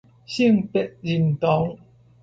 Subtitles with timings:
[0.25, 1.77] 性別認同